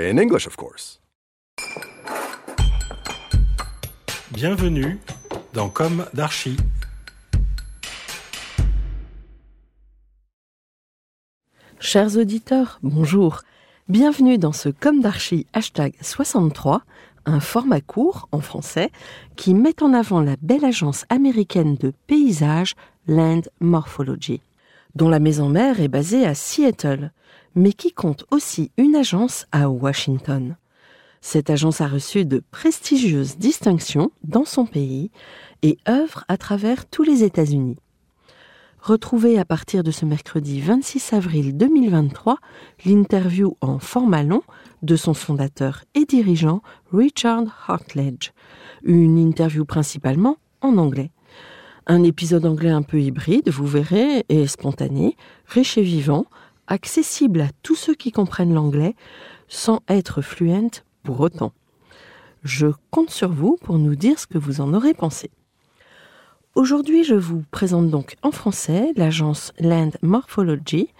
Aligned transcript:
In 0.00 0.16
English, 0.16 0.46
of 0.46 0.54
course. 0.54 1.00
Bienvenue 4.30 5.00
dans 5.54 5.68
Comme 5.68 6.06
d'Archi. 6.14 6.56
Chers 11.80 12.16
auditeurs, 12.16 12.78
bonjour. 12.84 13.42
Bienvenue 13.88 14.38
dans 14.38 14.52
ce 14.52 14.68
Comme 14.68 15.00
d'Archi 15.00 15.46
hashtag 15.52 15.94
63, 16.00 16.82
un 17.26 17.40
format 17.40 17.80
court 17.80 18.28
en 18.30 18.40
français 18.40 18.92
qui 19.34 19.52
met 19.52 19.82
en 19.82 19.92
avant 19.92 20.20
la 20.20 20.36
belle 20.40 20.64
agence 20.64 21.06
américaine 21.08 21.74
de 21.74 21.92
paysage 22.06 22.76
Land 23.08 23.42
Morphology, 23.58 24.42
dont 24.94 25.08
la 25.08 25.20
maison 25.20 25.48
mère 25.48 25.80
est 25.80 25.88
basée 25.88 26.26
à 26.26 26.34
Seattle, 26.34 27.12
mais 27.54 27.72
qui 27.72 27.92
compte 27.92 28.24
aussi 28.30 28.70
une 28.76 28.96
agence 28.96 29.46
à 29.52 29.68
Washington. 29.68 30.56
Cette 31.20 31.50
agence 31.50 31.80
a 31.80 31.88
reçu 31.88 32.24
de 32.24 32.42
prestigieuses 32.50 33.36
distinctions 33.38 34.10
dans 34.22 34.44
son 34.44 34.66
pays 34.66 35.10
et 35.62 35.78
œuvre 35.88 36.24
à 36.28 36.36
travers 36.36 36.86
tous 36.86 37.02
les 37.02 37.24
États-Unis. 37.24 37.76
Retrouvez 38.80 39.38
à 39.38 39.44
partir 39.44 39.82
de 39.82 39.90
ce 39.90 40.04
mercredi 40.04 40.60
26 40.60 41.12
avril 41.12 41.56
2023 41.56 42.38
l'interview 42.84 43.56
en 43.60 43.80
format 43.80 44.22
long 44.22 44.42
de 44.82 44.94
son 44.94 45.14
fondateur 45.14 45.84
et 45.94 46.04
dirigeant 46.04 46.62
Richard 46.92 47.44
Hartledge. 47.66 48.30
Une 48.84 49.18
interview 49.18 49.64
principalement 49.64 50.36
en 50.60 50.78
anglais. 50.78 51.10
Un 51.90 52.02
épisode 52.02 52.44
anglais 52.44 52.68
un 52.68 52.82
peu 52.82 53.00
hybride, 53.00 53.48
vous 53.48 53.66
verrez, 53.66 54.26
et 54.28 54.46
spontané, 54.46 55.16
riche 55.46 55.78
et 55.78 55.82
vivant, 55.82 56.26
accessible 56.66 57.40
à 57.40 57.48
tous 57.62 57.76
ceux 57.76 57.94
qui 57.94 58.12
comprennent 58.12 58.52
l'anglais 58.52 58.94
sans 59.48 59.80
être 59.88 60.20
fluent 60.20 60.82
pour 61.02 61.20
autant. 61.20 61.52
Je 62.44 62.66
compte 62.90 63.08
sur 63.08 63.30
vous 63.30 63.56
pour 63.62 63.78
nous 63.78 63.96
dire 63.96 64.18
ce 64.18 64.26
que 64.26 64.36
vous 64.36 64.60
en 64.60 64.74
aurez 64.74 64.92
pensé. 64.92 65.30
Aujourd'hui, 66.54 67.04
je 67.04 67.14
vous 67.14 67.42
présente 67.50 67.88
donc 67.88 68.16
en 68.22 68.32
français 68.32 68.92
l'agence 68.94 69.54
Land 69.58 69.92
Morphology, 70.02 70.90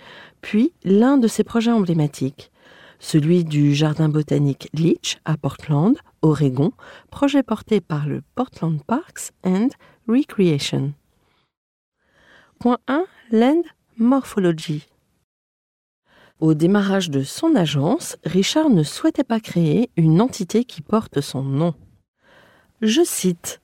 puis 0.41 0.73
l'un 0.85 1.19
de 1.19 1.29
ses 1.29 1.45
projets 1.45 1.71
emblématiques, 1.71 2.51
celui 2.99 3.45
du 3.45 3.75
jardin 3.75 4.09
botanique 4.09 4.71
Leach 4.73 5.19
à 5.27 5.37
Portland, 5.37 5.99
Oregon, 6.23 6.73
projet 7.11 7.43
porté 7.43 7.83
par 7.83 8.07
le 8.07 8.23
Portland 8.35 8.83
Parks 8.87 9.33
and 9.45 9.69
Recreation. 10.09 10.95
Point 12.59 12.79
1. 12.89 13.05
Land 13.31 13.63
Morphology. 13.99 14.87
Au 16.41 16.55
démarrage 16.55 17.11
de 17.11 17.23
son 17.23 17.55
agence, 17.55 18.17
Richard 18.25 18.71
ne 18.71 18.83
souhaitait 18.85 19.23
pas 19.23 19.39
créer 19.39 19.91
une 19.99 20.23
entité 20.23 20.65
qui 20.65 20.81
porte 20.81 21.21
son 21.21 21.43
nom. 21.43 21.75
Je 22.81 23.03
cite 23.05 23.61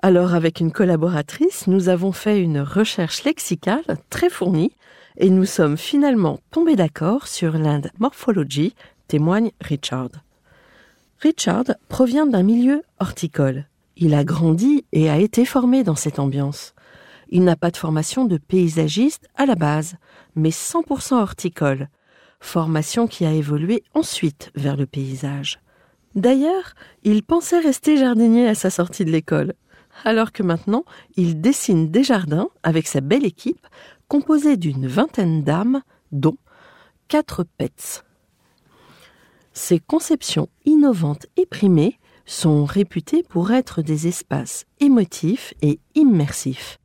alors 0.00 0.34
avec 0.34 0.60
une 0.60 0.72
collaboratrice, 0.72 1.66
nous 1.66 1.90
avons 1.90 2.12
fait 2.12 2.40
une 2.40 2.60
recherche 2.60 3.24
lexicale 3.24 3.84
très 4.08 4.30
fournie 4.30 4.72
et 5.18 5.28
nous 5.28 5.44
sommes 5.44 5.76
finalement 5.76 6.40
tombés 6.50 6.76
d'accord 6.76 7.26
sur 7.26 7.58
l'Inde 7.58 7.90
Morphology, 7.98 8.74
témoigne 9.06 9.50
Richard. 9.60 10.10
Richard 11.20 11.64
provient 11.88 12.26
d'un 12.26 12.42
milieu 12.42 12.82
horticole. 13.00 13.66
Il 13.96 14.14
a 14.14 14.24
grandi 14.24 14.84
et 14.92 15.08
a 15.08 15.18
été 15.18 15.44
formé 15.44 15.84
dans 15.84 15.94
cette 15.94 16.18
ambiance. 16.18 16.74
Il 17.28 17.44
n'a 17.44 17.56
pas 17.56 17.70
de 17.70 17.76
formation 17.76 18.24
de 18.24 18.36
paysagiste 18.36 19.28
à 19.36 19.46
la 19.46 19.54
base, 19.54 19.96
mais 20.34 20.50
100% 20.50 21.14
horticole, 21.14 21.88
formation 22.40 23.06
qui 23.06 23.24
a 23.24 23.32
évolué 23.32 23.82
ensuite 23.94 24.50
vers 24.54 24.76
le 24.76 24.86
paysage. 24.86 25.60
D'ailleurs, 26.14 26.74
il 27.02 27.22
pensait 27.22 27.58
rester 27.58 27.96
jardinier 27.96 28.48
à 28.48 28.54
sa 28.54 28.70
sortie 28.70 29.04
de 29.04 29.10
l'école 29.10 29.54
alors 30.02 30.32
que 30.32 30.42
maintenant 30.42 30.84
il 31.16 31.40
dessine 31.40 31.90
des 31.90 32.02
jardins 32.02 32.48
avec 32.62 32.88
sa 32.88 33.00
belle 33.00 33.24
équipe 33.24 33.66
composée 34.08 34.56
d'une 34.56 34.86
vingtaine 34.86 35.44
d'âmes, 35.44 35.82
dont 36.12 36.36
quatre 37.08 37.44
pets. 37.44 38.04
Ces 39.52 39.78
conceptions 39.78 40.48
innovantes 40.64 41.26
et 41.36 41.46
primées 41.46 41.98
sont 42.26 42.64
réputées 42.64 43.22
pour 43.22 43.52
être 43.52 43.82
des 43.82 44.06
espaces 44.06 44.66
émotifs 44.80 45.54
et 45.62 45.78
immersifs. 45.94 46.78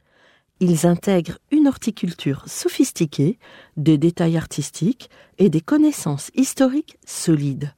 Ils 0.59 0.85
intègrent 0.85 1.39
une 1.51 1.67
horticulture 1.67 2.43
sophistiquée, 2.47 3.39
des 3.77 3.97
détails 3.97 4.37
artistiques 4.37 5.09
et 5.37 5.49
des 5.49 5.61
connaissances 5.61 6.31
historiques 6.35 6.97
solides 7.05 7.73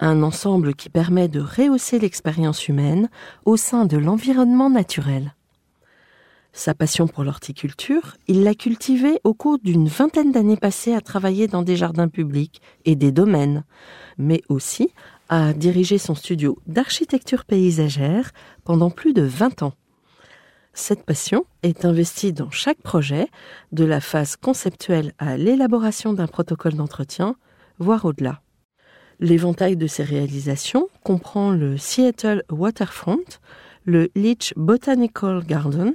un 0.00 0.22
ensemble 0.22 0.74
qui 0.74 0.88
permet 0.88 1.28
de 1.28 1.40
rehausser 1.40 1.98
l'expérience 1.98 2.68
humaine 2.68 3.08
au 3.44 3.56
sein 3.56 3.86
de 3.86 3.96
l'environnement 3.96 4.70
naturel. 4.70 5.34
Sa 6.52 6.74
passion 6.74 7.06
pour 7.06 7.22
l'horticulture, 7.22 8.16
il 8.28 8.42
l'a 8.42 8.54
cultivée 8.54 9.20
au 9.24 9.34
cours 9.34 9.58
d'une 9.58 9.88
vingtaine 9.88 10.32
d'années 10.32 10.56
passées 10.56 10.94
à 10.94 11.02
travailler 11.02 11.48
dans 11.48 11.62
des 11.62 11.76
jardins 11.76 12.08
publics 12.08 12.62
et 12.86 12.96
des 12.96 13.12
domaines, 13.12 13.64
mais 14.16 14.42
aussi 14.48 14.88
à 15.28 15.52
diriger 15.52 15.98
son 15.98 16.14
studio 16.14 16.58
d'architecture 16.66 17.44
paysagère 17.44 18.30
pendant 18.64 18.90
plus 18.90 19.12
de 19.12 19.22
20 19.22 19.62
ans. 19.62 19.74
Cette 20.72 21.04
passion 21.04 21.46
est 21.62 21.84
investie 21.84 22.32
dans 22.32 22.50
chaque 22.50 22.82
projet, 22.82 23.28
de 23.72 23.84
la 23.84 24.00
phase 24.00 24.36
conceptuelle 24.36 25.12
à 25.18 25.36
l'élaboration 25.36 26.12
d'un 26.12 26.26
protocole 26.26 26.74
d'entretien, 26.74 27.36
voire 27.78 28.04
au-delà. 28.04 28.42
L'éventail 29.18 29.76
de 29.76 29.86
ses 29.86 30.04
réalisations 30.04 30.88
comprend 31.02 31.50
le 31.50 31.78
Seattle 31.78 32.42
Waterfront, 32.50 33.24
le 33.86 34.10
Leach 34.14 34.52
Botanical 34.56 35.42
Garden, 35.46 35.94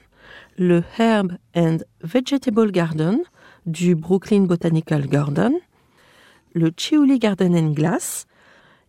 le 0.58 0.84
Herb 0.98 1.34
and 1.56 1.78
Vegetable 2.02 2.72
Garden 2.72 3.20
du 3.68 3.94
Brooklyn 3.96 4.42
Botanical 4.42 5.06
Garden, 5.08 5.54
le 6.54 6.72
Chiuli 6.76 7.20
Garden 7.20 7.56
and 7.56 7.72
Glass, 7.74 8.26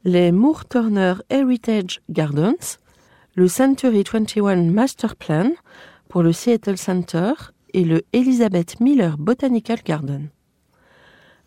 les 0.04 0.32
Moore 0.32 0.66
Turner 0.66 1.14
Heritage 1.30 2.00
Gardens, 2.10 2.78
le 3.36 3.46
Century 3.46 4.02
21 4.02 4.56
Master 4.64 5.14
Plan 5.14 5.50
pour 6.08 6.22
le 6.22 6.32
Seattle 6.32 6.76
Center 6.76 7.32
et 7.72 7.84
le 7.84 8.02
Elizabeth 8.12 8.80
Miller 8.80 9.16
Botanical 9.16 9.78
Garden. 9.84 10.28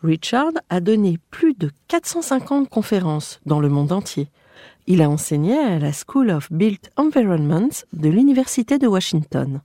Richard 0.02 0.54
a 0.70 0.80
donné 0.80 1.20
plus 1.32 1.54
de 1.54 1.70
450 1.90 2.70
conférences 2.70 3.42
dans 3.46 3.60
le 3.60 3.68
monde 3.68 3.92
entier. 3.92 4.30
Il 4.88 5.02
a 5.02 5.10
enseigné 5.10 5.58
à 5.58 5.80
la 5.80 5.92
School 5.92 6.30
of 6.30 6.52
Built 6.52 6.90
Environments 6.96 7.84
de 7.92 8.10
l'Université 8.10 8.78
de 8.78 8.88
Washington. 8.88 9.62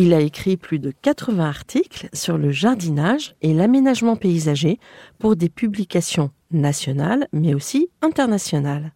Il 0.00 0.14
a 0.14 0.20
écrit 0.20 0.56
plus 0.56 0.78
de 0.78 0.92
80 1.02 1.44
articles 1.44 2.08
sur 2.12 2.38
le 2.38 2.52
jardinage 2.52 3.34
et 3.42 3.52
l'aménagement 3.52 4.14
paysager 4.14 4.78
pour 5.18 5.34
des 5.34 5.48
publications 5.48 6.30
nationales 6.52 7.26
mais 7.32 7.52
aussi 7.52 7.90
internationales. 8.00 8.92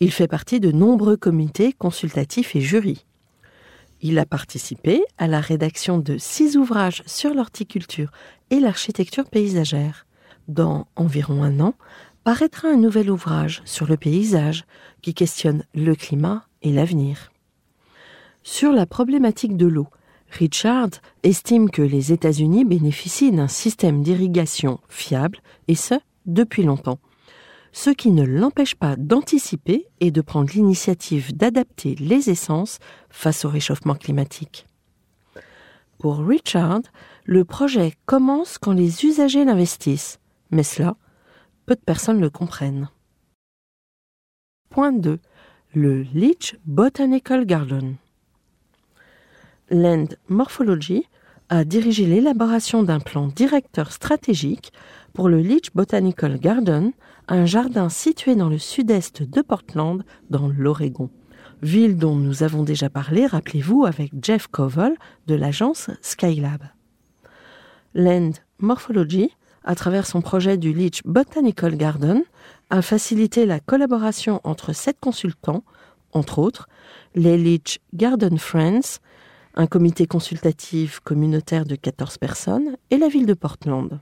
Il 0.00 0.10
fait 0.10 0.26
partie 0.26 0.58
de 0.58 0.72
nombreux 0.72 1.16
comités 1.16 1.72
consultatifs 1.72 2.56
et 2.56 2.60
jurys. 2.60 3.04
Il 4.00 4.18
a 4.18 4.26
participé 4.26 5.04
à 5.18 5.28
la 5.28 5.40
rédaction 5.40 5.98
de 5.98 6.18
six 6.18 6.56
ouvrages 6.56 7.04
sur 7.06 7.32
l'horticulture 7.32 8.10
et 8.50 8.58
l'architecture 8.58 9.30
paysagère, 9.30 10.04
Dans 10.48 10.88
environ 10.96 11.44
un 11.44 11.60
an, 11.60 11.74
paraîtra 12.24 12.66
un 12.66 12.76
nouvel 12.76 13.08
ouvrage 13.08 13.62
sur 13.64 13.86
le 13.86 13.96
paysage 13.96 14.64
qui 15.00 15.14
questionne 15.14 15.62
le 15.76 15.94
climat 15.94 16.44
et 16.62 16.72
l'avenir. 16.72 17.30
Sur 18.42 18.72
la 18.72 18.84
problématique 18.84 19.56
de 19.56 19.66
l'eau, 19.66 19.86
Richard 20.34 20.90
estime 21.22 21.70
que 21.70 21.82
les 21.82 22.12
États-Unis 22.12 22.64
bénéficient 22.64 23.30
d'un 23.30 23.46
système 23.46 24.02
d'irrigation 24.02 24.80
fiable, 24.88 25.38
et 25.68 25.76
ce, 25.76 25.94
depuis 26.26 26.64
longtemps, 26.64 26.98
ce 27.70 27.90
qui 27.90 28.10
ne 28.10 28.24
l'empêche 28.24 28.74
pas 28.74 28.96
d'anticiper 28.96 29.86
et 30.00 30.10
de 30.10 30.20
prendre 30.20 30.50
l'initiative 30.52 31.36
d'adapter 31.36 31.94
les 31.96 32.30
essences 32.30 32.78
face 33.10 33.44
au 33.44 33.48
réchauffement 33.48 33.94
climatique. 33.94 34.66
Pour 35.98 36.18
Richard, 36.18 36.82
le 37.24 37.44
projet 37.44 37.94
commence 38.04 38.58
quand 38.58 38.72
les 38.72 39.04
usagers 39.04 39.44
l'investissent, 39.44 40.18
mais 40.50 40.64
cela, 40.64 40.96
peu 41.64 41.76
de 41.76 41.80
personnes 41.80 42.20
le 42.20 42.30
comprennent. 42.30 42.88
Point 44.68 44.92
2. 44.92 45.20
Le 45.74 46.02
Leech 46.02 46.56
Botanical 46.64 47.46
Garden. 47.46 47.94
Land 49.70 50.08
Morphology 50.28 51.06
a 51.48 51.64
dirigé 51.64 52.06
l'élaboration 52.06 52.82
d'un 52.82 53.00
plan 53.00 53.28
directeur 53.28 53.92
stratégique 53.92 54.72
pour 55.14 55.28
le 55.28 55.40
Leech 55.40 55.72
Botanical 55.74 56.38
Garden, 56.38 56.92
un 57.28 57.46
jardin 57.46 57.88
situé 57.88 58.34
dans 58.34 58.48
le 58.48 58.58
sud-est 58.58 59.22
de 59.22 59.40
Portland, 59.40 60.04
dans 60.28 60.48
l'Oregon. 60.48 61.08
Ville 61.62 61.96
dont 61.96 62.16
nous 62.16 62.42
avons 62.42 62.62
déjà 62.62 62.90
parlé, 62.90 63.26
rappelez-vous, 63.26 63.86
avec 63.86 64.12
Jeff 64.22 64.48
Covell 64.48 64.96
de 65.26 65.34
l'agence 65.34 65.88
Skylab. 66.02 66.62
Land 67.94 68.32
Morphology, 68.58 69.30
à 69.64 69.74
travers 69.74 70.06
son 70.06 70.20
projet 70.20 70.58
du 70.58 70.74
Leech 70.74 71.02
Botanical 71.04 71.76
Garden, 71.76 72.22
a 72.68 72.82
facilité 72.82 73.46
la 73.46 73.60
collaboration 73.60 74.40
entre 74.44 74.74
sept 74.74 74.98
consultants, 75.00 75.64
entre 76.12 76.38
autres 76.38 76.68
les 77.14 77.38
Leech 77.38 77.78
Garden 77.94 78.36
Friends, 78.38 79.00
un 79.54 79.66
comité 79.66 80.06
consultatif 80.06 81.00
communautaire 81.00 81.64
de 81.64 81.76
14 81.76 82.18
personnes, 82.18 82.76
et 82.90 82.98
la 82.98 83.08
ville 83.08 83.26
de 83.26 83.34
Portland. 83.34 84.00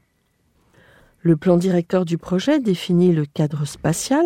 Le 1.20 1.37
plan 1.37 1.56
directeur 1.56 2.04
du 2.04 2.19
projet 2.19 2.58
définit 2.58 3.12
le 3.12 3.26
cadre 3.26 3.64
spatial, 3.64 4.25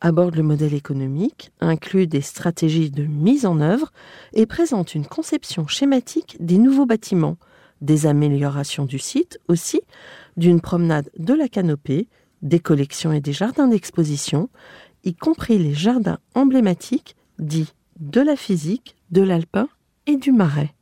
aborde 0.00 0.36
le 0.36 0.42
modèle 0.42 0.74
économique, 0.74 1.50
inclut 1.60 2.06
des 2.06 2.22
stratégies 2.22 2.90
de 2.90 3.04
mise 3.04 3.44
en 3.44 3.60
œuvre 3.60 3.92
et 4.32 4.46
présente 4.46 4.94
une 4.94 5.06
conception 5.06 5.66
schématique 5.66 6.36
des 6.40 6.56
nouveaux 6.56 6.86
bâtiments, 6.86 7.36
des 7.82 8.06
améliorations 8.06 8.86
du 8.86 8.98
site 8.98 9.38
aussi, 9.48 9.82
d'une 10.36 10.60
promenade 10.60 11.10
de 11.18 11.34
la 11.34 11.48
canopée, 11.48 12.08
des 12.40 12.60
collections 12.60 13.12
et 13.12 13.20
des 13.20 13.32
jardins 13.32 13.68
d'exposition, 13.68 14.48
y 15.04 15.14
compris 15.14 15.58
les 15.58 15.74
jardins 15.74 16.18
emblématiques 16.34 17.16
dits 17.38 17.72
de 17.98 18.20
la 18.20 18.36
physique, 18.36 18.96
de 19.10 19.22
l'alpin 19.22 19.68
et 20.06 20.16
du 20.16 20.32
marais. 20.32 20.74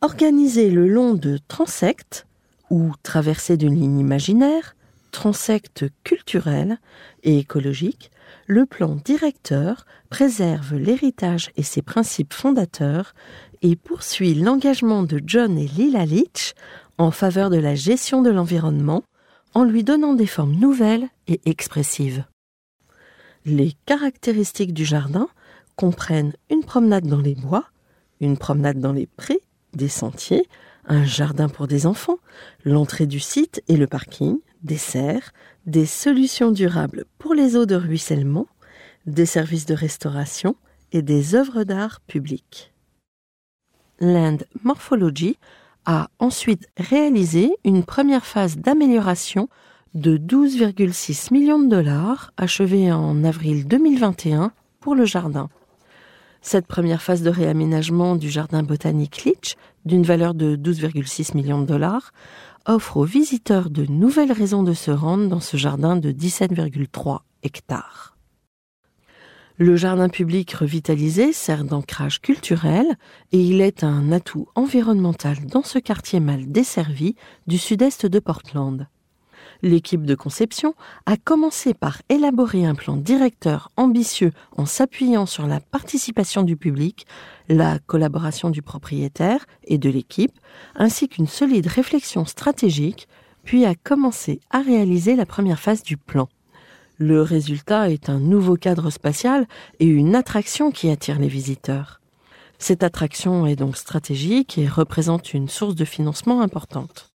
Organisé 0.00 0.70
le 0.70 0.86
long 0.86 1.14
de 1.14 1.38
transects, 1.48 2.26
ou 2.70 2.92
traversé 3.02 3.56
d'une 3.56 3.74
ligne 3.74 3.98
imaginaire, 3.98 4.76
transects 5.10 5.86
culturels 6.04 6.78
et 7.22 7.38
écologiques, 7.38 8.10
le 8.46 8.66
plan 8.66 8.96
directeur 8.96 9.86
préserve 10.10 10.76
l'héritage 10.76 11.50
et 11.56 11.62
ses 11.62 11.82
principes 11.82 12.34
fondateurs 12.34 13.14
et 13.62 13.76
poursuit 13.76 14.34
l'engagement 14.34 15.02
de 15.02 15.20
John 15.24 15.58
et 15.58 15.66
Lila 15.66 16.04
Leach 16.04 16.54
en 16.98 17.10
faveur 17.10 17.50
de 17.50 17.56
la 17.56 17.74
gestion 17.74 18.22
de 18.22 18.30
l'environnement 18.30 19.02
en 19.54 19.64
lui 19.64 19.82
donnant 19.82 20.14
des 20.14 20.26
formes 20.26 20.54
nouvelles 20.54 21.08
et 21.26 21.40
expressives. 21.46 22.24
Les 23.44 23.72
caractéristiques 23.86 24.74
du 24.74 24.84
jardin 24.84 25.28
comprennent 25.76 26.34
une 26.50 26.64
promenade 26.64 27.06
dans 27.06 27.20
les 27.20 27.34
bois, 27.34 27.64
une 28.20 28.36
promenade 28.36 28.78
dans 28.78 28.92
les 28.92 29.06
prés, 29.06 29.40
des 29.74 29.88
sentiers, 29.88 30.48
un 30.86 31.04
jardin 31.04 31.48
pour 31.48 31.66
des 31.66 31.86
enfants, 31.86 32.18
l'entrée 32.64 33.06
du 33.06 33.20
site 33.20 33.62
et 33.68 33.76
le 33.76 33.86
parking, 33.86 34.38
des 34.62 34.78
serres, 34.78 35.32
des 35.66 35.86
solutions 35.86 36.50
durables 36.50 37.04
pour 37.18 37.34
les 37.34 37.56
eaux 37.56 37.66
de 37.66 37.74
ruissellement, 37.74 38.46
des 39.06 39.26
services 39.26 39.66
de 39.66 39.74
restauration 39.74 40.56
et 40.92 41.02
des 41.02 41.34
œuvres 41.34 41.64
d'art 41.64 42.00
publiques. 42.00 42.72
Land 44.00 44.38
Morphology 44.62 45.38
a 45.84 46.08
ensuite 46.18 46.68
réalisé 46.76 47.50
une 47.64 47.84
première 47.84 48.26
phase 48.26 48.56
d'amélioration 48.56 49.48
de 49.94 50.16
12,6 50.16 51.32
millions 51.32 51.58
de 51.58 51.68
dollars 51.68 52.32
achevée 52.36 52.92
en 52.92 53.24
avril 53.24 53.66
2021 53.66 54.52
pour 54.80 54.94
le 54.94 55.04
jardin. 55.04 55.48
Cette 56.40 56.66
première 56.66 57.02
phase 57.02 57.22
de 57.22 57.30
réaménagement 57.30 58.16
du 58.16 58.30
jardin 58.30 58.62
botanique 58.62 59.24
Litch, 59.24 59.56
d'une 59.84 60.04
valeur 60.04 60.34
de 60.34 60.56
12,6 60.56 61.36
millions 61.36 61.60
de 61.60 61.66
dollars, 61.66 62.12
offre 62.66 62.98
aux 62.98 63.04
visiteurs 63.04 63.70
de 63.70 63.86
nouvelles 63.86 64.32
raisons 64.32 64.62
de 64.62 64.74
se 64.74 64.90
rendre 64.90 65.28
dans 65.28 65.40
ce 65.40 65.56
jardin 65.56 65.96
de 65.96 66.12
17,3 66.12 67.20
hectares. 67.42 68.16
Le 69.60 69.74
jardin 69.74 70.08
public 70.08 70.52
revitalisé 70.52 71.32
sert 71.32 71.64
d'ancrage 71.64 72.20
culturel 72.20 72.86
et 73.32 73.40
il 73.40 73.60
est 73.60 73.82
un 73.82 74.12
atout 74.12 74.46
environnemental 74.54 75.46
dans 75.46 75.64
ce 75.64 75.80
quartier 75.80 76.20
mal 76.20 76.46
desservi 76.46 77.16
du 77.48 77.58
sud-est 77.58 78.06
de 78.06 78.20
Portland. 78.20 78.86
L'équipe 79.62 80.06
de 80.06 80.14
conception 80.14 80.74
a 81.06 81.16
commencé 81.16 81.74
par 81.74 82.00
élaborer 82.08 82.64
un 82.64 82.76
plan 82.76 82.96
directeur 82.96 83.70
ambitieux 83.76 84.32
en 84.56 84.66
s'appuyant 84.66 85.26
sur 85.26 85.46
la 85.46 85.58
participation 85.58 86.44
du 86.44 86.56
public, 86.56 87.06
la 87.48 87.80
collaboration 87.80 88.50
du 88.50 88.62
propriétaire 88.62 89.46
et 89.64 89.78
de 89.78 89.90
l'équipe, 89.90 90.38
ainsi 90.76 91.08
qu'une 91.08 91.26
solide 91.26 91.66
réflexion 91.66 92.24
stratégique, 92.24 93.08
puis 93.42 93.64
a 93.64 93.74
commencé 93.74 94.40
à 94.50 94.60
réaliser 94.60 95.16
la 95.16 95.26
première 95.26 95.58
phase 95.58 95.82
du 95.82 95.96
plan. 95.96 96.28
Le 96.98 97.22
résultat 97.22 97.90
est 97.90 98.08
un 98.10 98.18
nouveau 98.18 98.56
cadre 98.56 98.90
spatial 98.90 99.46
et 99.80 99.86
une 99.86 100.14
attraction 100.14 100.70
qui 100.70 100.90
attire 100.90 101.18
les 101.18 101.28
visiteurs. 101.28 102.00
Cette 102.58 102.82
attraction 102.82 103.46
est 103.46 103.56
donc 103.56 103.76
stratégique 103.76 104.58
et 104.58 104.66
représente 104.66 105.32
une 105.32 105.48
source 105.48 105.76
de 105.76 105.84
financement 105.84 106.42
importante. 106.42 107.12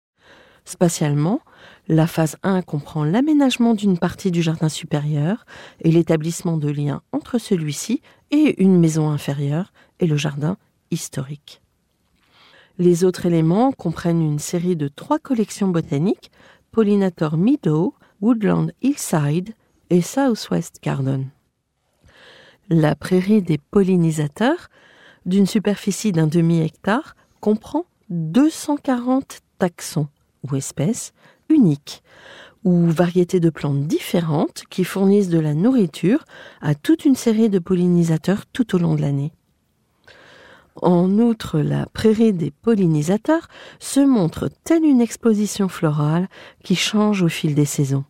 Spatialement, 0.65 1.41
la 1.87 2.07
phase 2.07 2.37
1 2.43 2.61
comprend 2.61 3.03
l'aménagement 3.03 3.73
d'une 3.73 3.97
partie 3.97 4.31
du 4.31 4.41
jardin 4.41 4.69
supérieur 4.69 5.45
et 5.81 5.91
l'établissement 5.91 6.57
de 6.57 6.69
liens 6.69 7.01
entre 7.11 7.37
celui-ci 7.37 8.01
et 8.31 8.61
une 8.63 8.79
maison 8.79 9.09
inférieure 9.09 9.73
et 9.99 10.07
le 10.07 10.15
jardin 10.15 10.57
historique. 10.91 11.61
Les 12.79 13.03
autres 13.03 13.25
éléments 13.25 13.71
comprennent 13.71 14.21
une 14.21 14.39
série 14.39 14.75
de 14.75 14.87
trois 14.87 15.19
collections 15.19 15.67
botaniques, 15.67 16.31
Pollinator 16.71 17.37
Meadow, 17.37 17.93
Woodland 18.21 18.71
Hillside 18.81 19.53
et 19.89 20.01
Southwest 20.01 20.79
Garden. 20.81 21.29
La 22.69 22.95
prairie 22.95 23.41
des 23.41 23.57
pollinisateurs, 23.57 24.69
d'une 25.25 25.45
superficie 25.45 26.13
d'un 26.13 26.27
demi-hectare, 26.27 27.15
comprend 27.41 27.85
240 28.09 29.39
taxons 29.59 30.07
ou 30.49 30.55
espèces 30.55 31.13
ou 32.63 32.87
variétés 32.87 33.39
de 33.39 33.49
plantes 33.49 33.87
différentes 33.87 34.63
qui 34.69 34.83
fournissent 34.83 35.29
de 35.29 35.39
la 35.39 35.53
nourriture 35.53 36.23
à 36.61 36.75
toute 36.75 37.05
une 37.05 37.15
série 37.15 37.49
de 37.49 37.59
pollinisateurs 37.59 38.45
tout 38.45 38.75
au 38.75 38.79
long 38.79 38.95
de 38.95 39.01
l'année. 39.01 39.33
En 40.81 41.19
outre, 41.19 41.59
la 41.59 41.85
prairie 41.85 42.33
des 42.33 42.51
pollinisateurs 42.51 43.47
se 43.79 43.99
montre 43.99 44.49
telle 44.63 44.83
une 44.83 45.01
exposition 45.01 45.67
florale 45.69 46.27
qui 46.63 46.75
change 46.75 47.21
au 47.21 47.29
fil 47.29 47.53
des 47.53 47.65
saisons, 47.65 48.05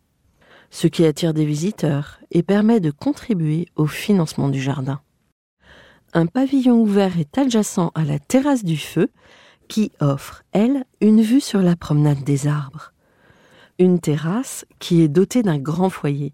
ce 0.69 0.87
qui 0.87 1.05
attire 1.05 1.33
des 1.33 1.45
visiteurs 1.45 2.19
et 2.31 2.41
permet 2.41 2.79
de 2.79 2.91
contribuer 2.91 3.67
au 3.75 3.85
financement 3.85 4.49
du 4.49 4.61
jardin. 4.61 5.01
Un 6.13 6.27
pavillon 6.27 6.79
ouvert 6.79 7.19
est 7.19 7.37
adjacent 7.37 7.91
à 7.95 8.05
la 8.05 8.19
terrasse 8.19 8.63
du 8.63 8.77
feu 8.77 9.09
qui 9.67 9.91
offre, 9.99 10.43
elle, 10.51 10.85
une 11.01 11.21
vue 11.21 11.41
sur 11.41 11.61
la 11.61 11.75
promenade 11.75 12.23
des 12.23 12.47
arbres. 12.47 12.93
Une 13.83 13.99
terrasse 13.99 14.63
qui 14.79 15.01
est 15.01 15.09
dotée 15.09 15.43
d'un 15.43 15.57
grand 15.57 15.89
foyer, 15.89 16.31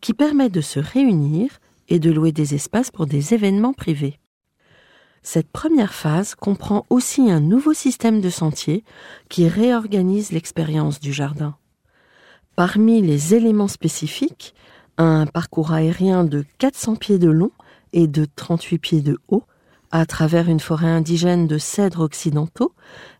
qui 0.00 0.14
permet 0.14 0.48
de 0.48 0.60
se 0.60 0.78
réunir 0.78 1.58
et 1.88 1.98
de 1.98 2.08
louer 2.12 2.30
des 2.30 2.54
espaces 2.54 2.92
pour 2.92 3.06
des 3.06 3.34
événements 3.34 3.72
privés. 3.72 4.20
Cette 5.24 5.50
première 5.50 5.92
phase 5.92 6.36
comprend 6.36 6.86
aussi 6.90 7.32
un 7.32 7.40
nouveau 7.40 7.72
système 7.74 8.20
de 8.20 8.30
sentiers 8.30 8.84
qui 9.28 9.48
réorganise 9.48 10.30
l'expérience 10.30 11.00
du 11.00 11.12
jardin. 11.12 11.56
Parmi 12.54 13.02
les 13.02 13.34
éléments 13.34 13.66
spécifiques, 13.66 14.54
un 14.96 15.26
parcours 15.26 15.72
aérien 15.72 16.22
de 16.22 16.44
400 16.58 16.94
pieds 16.94 17.18
de 17.18 17.28
long 17.28 17.50
et 17.92 18.06
de 18.06 18.24
38 18.36 18.78
pieds 18.78 19.00
de 19.00 19.18
haut 19.26 19.42
à 19.90 20.06
travers 20.06 20.48
une 20.48 20.60
forêt 20.60 20.86
indigène 20.86 21.48
de 21.48 21.58
cèdres 21.58 22.02
occidentaux 22.02 22.72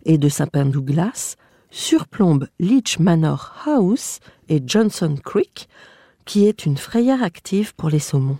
et 0.04 0.16
de 0.16 0.28
sapins 0.28 0.64
Douglas, 0.64 1.35
surplombe 1.75 2.47
Leech 2.61 3.00
Manor 3.00 3.52
House 3.66 4.21
et 4.49 4.62
Johnson 4.64 5.16
Creek, 5.23 5.69
qui 6.25 6.47
est 6.47 6.66
une 6.66 6.76
frayère 6.76 7.23
active 7.23 7.75
pour 7.75 7.90
les 7.90 7.99
saumons. 7.99 8.38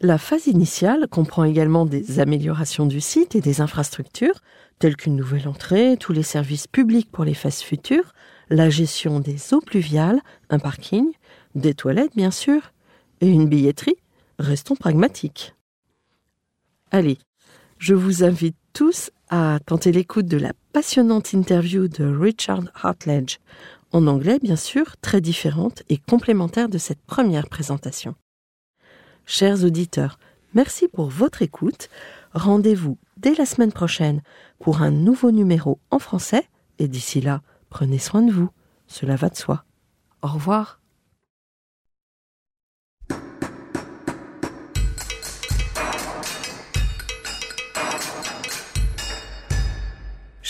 La 0.00 0.16
phase 0.16 0.46
initiale 0.46 1.08
comprend 1.08 1.42
également 1.42 1.86
des 1.86 2.20
améliorations 2.20 2.86
du 2.86 3.00
site 3.00 3.34
et 3.34 3.40
des 3.40 3.60
infrastructures, 3.60 4.40
telles 4.78 4.96
qu'une 4.96 5.16
nouvelle 5.16 5.48
entrée, 5.48 5.96
tous 5.98 6.12
les 6.12 6.22
services 6.22 6.68
publics 6.68 7.10
pour 7.10 7.24
les 7.24 7.34
phases 7.34 7.62
futures, 7.62 8.12
la 8.48 8.70
gestion 8.70 9.18
des 9.18 9.52
eaux 9.52 9.60
pluviales, 9.60 10.20
un 10.50 10.60
parking, 10.60 11.06
des 11.56 11.74
toilettes 11.74 12.14
bien 12.14 12.30
sûr, 12.30 12.72
et 13.22 13.28
une 13.28 13.48
billetterie. 13.48 13.96
Restons 14.38 14.76
pragmatiques. 14.76 15.54
Allez, 16.92 17.18
je 17.78 17.94
vous 17.94 18.22
invite 18.22 18.56
tous 18.72 19.10
à 19.34 19.58
tenter 19.58 19.90
l'écoute 19.90 20.26
de 20.26 20.36
la 20.36 20.52
passionnante 20.72 21.32
interview 21.32 21.88
de 21.88 22.04
Richard 22.04 22.62
Hartledge, 22.80 23.38
en 23.90 24.06
anglais 24.06 24.38
bien 24.40 24.54
sûr, 24.54 24.96
très 24.98 25.20
différente 25.20 25.82
et 25.88 25.98
complémentaire 25.98 26.68
de 26.68 26.78
cette 26.78 27.02
première 27.02 27.48
présentation. 27.48 28.14
Chers 29.26 29.64
auditeurs, 29.64 30.20
merci 30.54 30.86
pour 30.86 31.08
votre 31.08 31.42
écoute. 31.42 31.88
Rendez-vous 32.32 32.96
dès 33.16 33.34
la 33.34 33.44
semaine 33.44 33.72
prochaine 33.72 34.22
pour 34.60 34.82
un 34.82 34.92
nouveau 34.92 35.32
numéro 35.32 35.80
en 35.90 35.98
français 35.98 36.48
et 36.78 36.86
d'ici 36.86 37.20
là, 37.20 37.42
prenez 37.70 37.98
soin 37.98 38.22
de 38.22 38.30
vous. 38.30 38.50
Cela 38.86 39.16
va 39.16 39.30
de 39.30 39.36
soi. 39.36 39.64
Au 40.22 40.28
revoir. 40.28 40.78